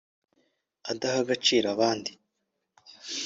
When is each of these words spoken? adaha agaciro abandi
adaha 0.91 1.17
agaciro 1.23 1.67
abandi 1.75 2.11